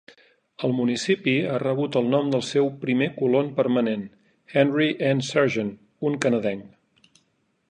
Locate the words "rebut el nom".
1.63-2.31